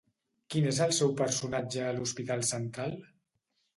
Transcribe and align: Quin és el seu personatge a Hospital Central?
Quin 0.53 0.69
és 0.69 0.77
el 0.85 0.95
seu 1.01 1.11
personatge 1.21 1.85
a 1.91 1.93
Hospital 2.07 2.45
Central? 2.53 2.97